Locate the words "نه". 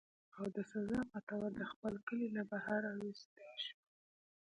2.37-2.43